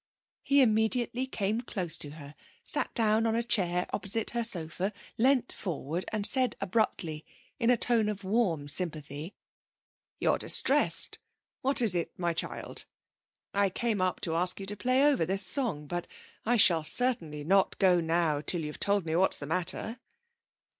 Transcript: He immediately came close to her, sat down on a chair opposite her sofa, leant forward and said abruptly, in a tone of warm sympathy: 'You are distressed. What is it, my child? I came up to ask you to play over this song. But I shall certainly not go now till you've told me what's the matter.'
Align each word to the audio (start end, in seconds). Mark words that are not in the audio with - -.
He 0.41 0.61
immediately 0.63 1.27
came 1.27 1.61
close 1.61 1.95
to 1.99 2.09
her, 2.09 2.33
sat 2.63 2.91
down 2.95 3.27
on 3.27 3.35
a 3.35 3.43
chair 3.43 3.85
opposite 3.93 4.31
her 4.31 4.43
sofa, 4.43 4.93
leant 5.15 5.51
forward 5.53 6.05
and 6.11 6.25
said 6.25 6.55
abruptly, 6.59 7.23
in 7.59 7.69
a 7.69 7.77
tone 7.77 8.09
of 8.09 8.23
warm 8.23 8.67
sympathy: 8.67 9.35
'You 10.19 10.31
are 10.31 10.37
distressed. 10.39 11.19
What 11.61 11.83
is 11.83 11.93
it, 11.93 12.17
my 12.17 12.33
child? 12.33 12.85
I 13.53 13.69
came 13.69 14.01
up 14.01 14.21
to 14.21 14.33
ask 14.33 14.59
you 14.59 14.65
to 14.65 14.75
play 14.75 15.05
over 15.05 15.23
this 15.23 15.45
song. 15.45 15.85
But 15.85 16.07
I 16.47 16.57
shall 16.57 16.83
certainly 16.83 17.43
not 17.43 17.77
go 17.77 17.99
now 18.01 18.41
till 18.41 18.63
you've 18.63 18.79
told 18.79 19.05
me 19.05 19.15
what's 19.15 19.37
the 19.37 19.45
matter.' 19.45 19.99